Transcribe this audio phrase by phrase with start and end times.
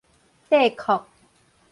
[0.49, 1.05] 帝嚳